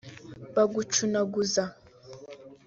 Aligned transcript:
bagucunaguza 0.55 1.63